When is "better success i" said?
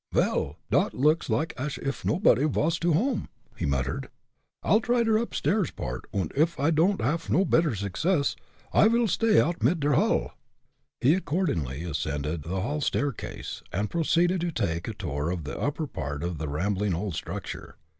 7.45-8.87